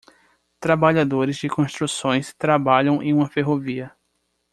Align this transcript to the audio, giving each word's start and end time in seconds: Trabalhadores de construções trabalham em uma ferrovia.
Trabalhadores 0.59 1.37
de 1.37 1.47
construções 1.47 2.33
trabalham 2.33 3.03
em 3.03 3.13
uma 3.13 3.29
ferrovia. 3.29 3.95